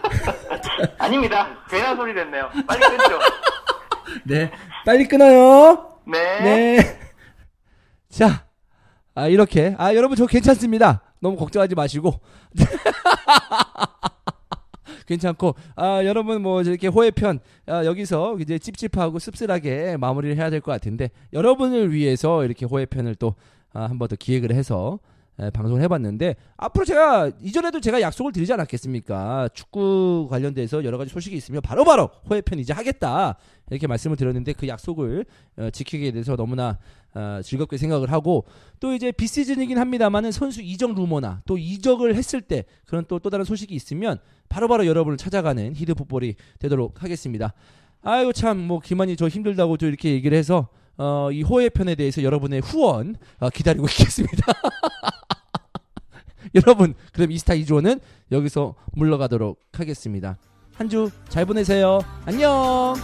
[0.97, 1.47] 아닙니다.
[1.69, 2.49] 괜한 소리 됐네요.
[2.67, 3.19] 빨리 끊죠.
[4.25, 4.51] 네.
[4.85, 5.99] 빨리 끊어요.
[6.05, 6.41] 네.
[6.41, 6.77] 네.
[8.09, 8.45] 자,
[9.15, 9.75] 아, 이렇게.
[9.77, 11.01] 아, 여러분, 저 괜찮습니다.
[11.19, 12.19] 너무 걱정하지 마시고.
[15.07, 20.71] 괜찮고, 아, 여러분, 뭐, 이렇게 호혜편, 아, 여기서 이제 찝찝하고 씁쓸하게 마무리를 해야 될 것
[20.71, 23.35] 같은데, 여러분을 위해서 이렇게 호혜편을 또,
[23.73, 24.99] 아, 한 번 더 기획을 해서,
[25.39, 29.49] 에, 방송을 해봤는데, 앞으로 제가, 이전에도 제가 약속을 드리지 않았겠습니까?
[29.53, 33.37] 축구 관련돼서 여러 가지 소식이 있으면 바로바로 호혜편 이제 하겠다.
[33.69, 35.25] 이렇게 말씀을 드렸는데, 그 약속을
[35.57, 36.77] 어, 지키게 돼서 너무나
[37.15, 38.43] 어, 즐겁게 생각을 하고
[38.81, 43.73] 또 이제 비시즌이긴 합니다만은 선수 이적 루머나 또 이적을 했을 때 그런 또또 다른 소식이
[43.73, 44.19] 있으면
[44.49, 47.53] 바로바로 여러분을 찾아가는 히드 풋볼이 되도록 하겠습니다.
[48.01, 50.67] 아이고 참뭐 기만이 저 힘들다고 또 이렇게 얘기를 해서
[50.97, 54.53] 어, 이 호의 편에 대해서 여러분의 후원 어, 기다리고 있겠습니다.
[56.65, 57.99] 여러분 그럼 이스타 2조는
[58.31, 60.37] 여기서 물러가도록 하겠습니다.
[60.77, 61.99] 한 주 잘 보내세요.
[62.25, 62.95] 안녕.